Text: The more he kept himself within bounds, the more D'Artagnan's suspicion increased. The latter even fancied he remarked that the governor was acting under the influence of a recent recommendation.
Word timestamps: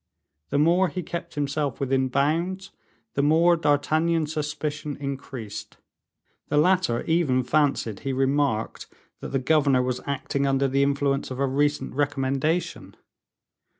The 0.49 0.57
more 0.57 0.87
he 0.87 1.03
kept 1.03 1.35
himself 1.35 1.79
within 1.79 2.07
bounds, 2.07 2.71
the 3.13 3.21
more 3.21 3.55
D'Artagnan's 3.55 4.33
suspicion 4.33 4.97
increased. 4.97 5.77
The 6.47 6.57
latter 6.57 7.03
even 7.03 7.43
fancied 7.43 7.99
he 7.99 8.11
remarked 8.11 8.87
that 9.19 9.27
the 9.29 9.37
governor 9.37 9.83
was 9.83 10.01
acting 10.07 10.47
under 10.47 10.67
the 10.67 10.81
influence 10.81 11.29
of 11.29 11.37
a 11.39 11.45
recent 11.45 11.93
recommendation. 11.93 12.95